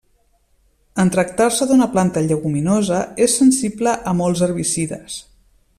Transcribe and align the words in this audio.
En 1.03 1.11
tractar-se 1.15 1.67
d'una 1.71 1.89
planta 1.97 2.23
lleguminosa 2.31 3.03
és 3.27 3.39
sensible 3.43 3.95
a 4.13 4.15
molts 4.23 4.43
herbicides. 4.47 5.21